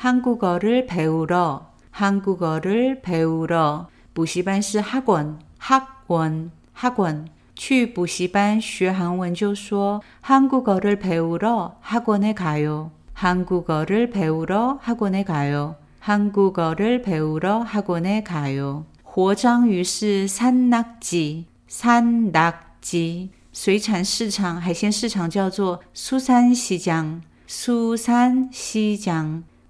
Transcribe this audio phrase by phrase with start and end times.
[0.00, 12.90] 한국어를 배우러 한국어를 배우러 补习班是 학원 학원 학원 去补习班学韩文就说 한국어를 배우러 학원에 가요.
[13.14, 15.76] 한국어를 배우러 학원에 가요.
[16.00, 18.84] 한국어를 배우러 학원에 가요.
[19.02, 23.30] 活章鱼是 산낙지, 산낙지.
[23.54, 29.44] 水产市场海鲜市场叫做 수산시장, 수산시장.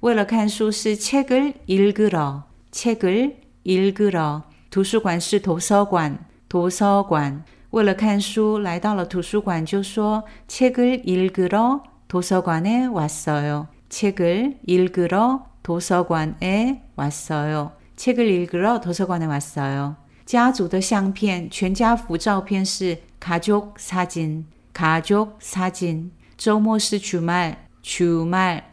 [0.00, 6.18] 为了看书是 책을 읽으러 책을 읽으러 图书馆是 도서관
[6.48, 13.68] 도서관 为了看书来到了图书馆就说 책을 읽으러 도서관에 왔어요.
[13.88, 17.72] 책을 읽으러 도서관에 왔어요.
[17.94, 19.94] 책을 읽으러 도서관에 왔어요.
[20.26, 26.10] 家族的相片全家福照片是 가족 사진, 가족 사진.
[26.36, 28.72] 周末是 주말, 주말.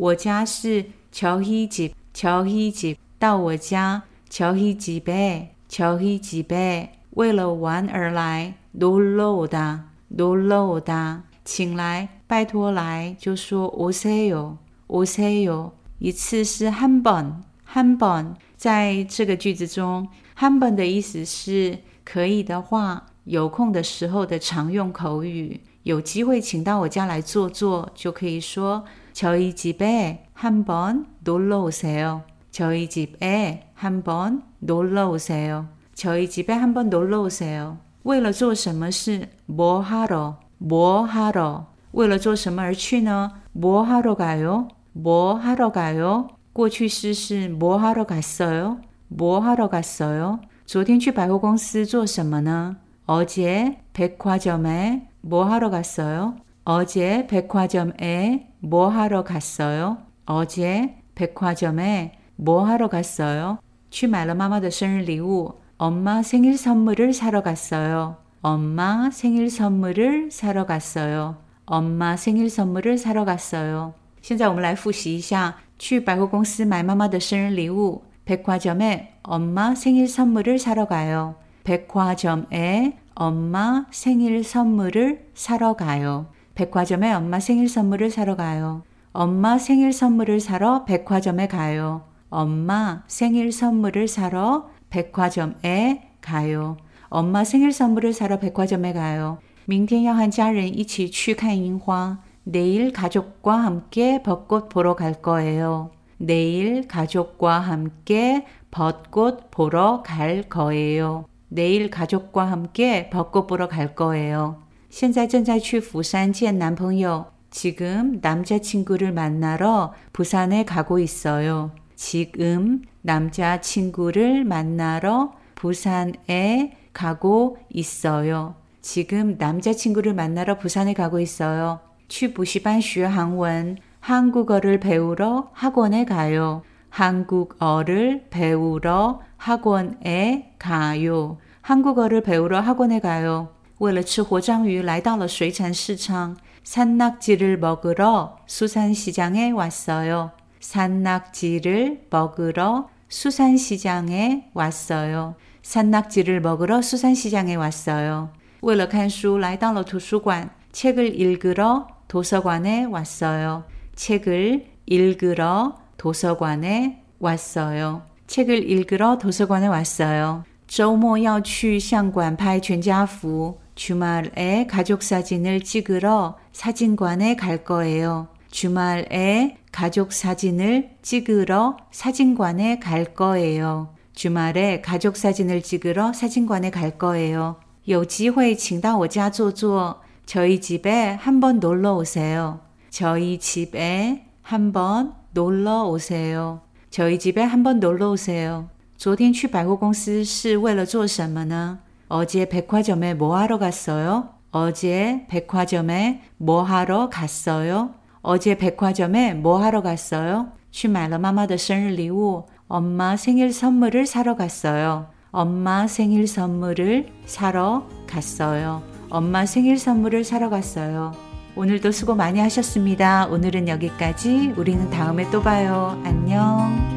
[0.00, 11.22] 我家是 저희 집, 저희 집, 到我家 저희 집에, 저희 집에 为了玩而来 놀러 오다, 놀러 오다,
[11.44, 14.58] 请来拜托来就说 오세요,
[14.88, 15.72] 오세요.
[15.98, 18.34] 一次是한 번, 한 번.
[18.56, 25.60] 在这个句子中，한 번 的意思是可以的话，有空的时候的常用口语。
[25.84, 32.22] 有机会请到我家来坐坐，就可以说 저희 집에 한번 놀러 오세요.
[32.50, 35.68] 저희 집에 한번 놀러 오세요.
[35.94, 37.78] 저희 집에 한번 놀러 오세요.
[38.02, 39.28] 为了做什么事？
[39.46, 40.38] 뭐 하러?
[40.58, 41.66] 뭐 하러?
[41.92, 43.32] 为了做什么而去呢？
[43.52, 44.68] 뭐 하러 가요?
[44.92, 46.28] 뭐 하러 가요?
[46.52, 48.78] 过去式是뭐 하러 갔어요?
[49.08, 50.40] 뭐 하러 갔어요?
[50.66, 52.76] 昨天去百货公司做什么呢?
[53.06, 56.36] 어제 백화점에 뭐 하러 갔어요?
[56.64, 59.98] 어제 백화점에 뭐 하러 갔어요?
[60.26, 63.58] 어제 백화점에 뭐 하러 갔어요?
[63.90, 65.60] 去买了妈妈的生日礼物.
[65.78, 68.16] 엄마 생일 선물을 사러 갔어요.
[68.42, 71.36] 엄마 생일 선물을 사러 갔어요.
[71.66, 73.94] 엄마 생일 선물을 사러 갔어요.
[74.22, 81.36] 现在我们来复习一下去百货公司买妈妈的生日礼物 백화점에 엄마 생일 선물을 사러 가요.
[81.64, 86.26] 백화점에 엄마 생일 선물을 사러 가요.
[86.54, 88.82] 백화점에 엄마 생일 선물을 사러 가요.
[89.12, 92.02] 엄마 생일 선물을 사러 백화점에 가요.
[92.28, 96.76] 엄마 생일 선물을 사러 백화점에 가요.
[97.08, 99.38] 엄마 생일 선물을 사러 백화점에 가요.
[99.68, 102.18] 明天要和家人一起去看樱花.
[102.44, 105.90] 내일 가족과 함께 벚꽃 보러 갈 거예요.
[106.18, 111.24] 내일 가족과 함께 벚꽃 보러 갈 거예요.
[111.48, 114.62] 내일 가족과 함께 벚꽃 보러 갈 거예요.
[114.90, 117.26] 现在正在去釜山见男朋友.
[117.50, 121.70] 지금 남자친구를 만나러 부산에 가고 있어요.
[121.94, 128.56] 지금 남자친구를 만나러 부산에 가고 있어요.
[128.82, 131.80] 지금 남자친구를 만나러 부산에 가고 있어요.
[132.08, 136.62] 去补习班学韩文 한국어를 배우러 학원에 가요.
[136.90, 141.38] 한국어를 배우러 학원에 가요.
[141.62, 143.48] 한국어를 배우러 학원에 가요.
[143.80, 146.36] 为了吃活章鱼来到了水产市场.
[146.64, 150.32] 산낙지를 먹으러 수산시장에 왔어요.
[150.60, 155.36] 산낙지를 먹으러 수산시장에 왔어요.
[155.62, 158.30] 산낙지를 먹으러 수산시장에 왔어요.
[158.62, 160.50] 为了看书来到了图书馆.
[160.72, 163.64] 책을 읽으러 도서관에 왔어요.
[163.94, 168.02] 책을 읽으러 도서관에 왔어요.
[168.26, 170.44] 책을 읽으러 도서관에 왔어요.
[170.66, 173.58] 周末要去相馆拍全家福.
[173.80, 178.28] 주말에 가족 사진을 찍으러 사진관에 갈 거예요.
[178.50, 183.94] 주말에 가족 사진을 찍으러 사진관에 갈 거예요.
[184.14, 187.56] 주말에 가족 사진을 찍으러 사진관에 갈 거예요.
[187.84, 190.00] 有机会请到我家坐坐.
[190.24, 192.60] 저희 집에 한번 놀러 오세요.
[192.90, 196.62] 저희 집에 한번 놀러 오세요.
[196.90, 198.68] 저희 집에 한번 놀러 오세요.
[198.96, 201.78] 昨天去百货公司是为了做什么呢?
[202.10, 204.30] 어제 백화점에 뭐 하러 갔어요?
[204.50, 207.94] 어제 백화점에 뭐 하러 갔어요?
[208.22, 210.52] 어제 백화점에 뭐 하러 갔어요?
[210.70, 212.44] 去买了妈妈的生日礼物.
[212.68, 215.06] 엄마 생일 선물을 사러 갔어요.
[215.30, 218.82] 엄마 생일 선물을 사러 갔어요.
[219.08, 221.12] 엄마 생일 선물을 사러 갔어요.
[221.54, 223.26] 오늘도 수고 많이 하셨습니다.
[223.26, 224.54] 오늘은 여기까지.
[224.56, 226.00] 우리는 다음에 또 봐요.
[226.04, 226.89] 안녕.